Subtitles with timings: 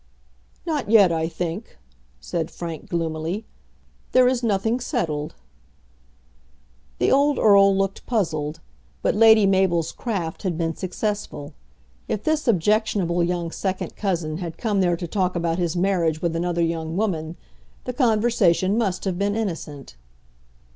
[0.65, 1.77] "Not yet, I think,"
[2.19, 3.45] said Frank, gloomily.
[4.13, 5.35] "There is nothing settled."
[6.97, 8.61] The old Earl looked puzzled,
[9.03, 11.53] but Lady Mabel's craft had been successful.
[12.07, 16.35] If this objectionable young second cousin had come there to talk about his marriage with
[16.35, 17.37] another young woman,
[17.83, 19.97] the conversation must have been innocent.